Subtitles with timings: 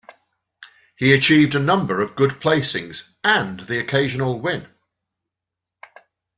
[0.97, 4.65] He achieved a number of good placings and the occasional win.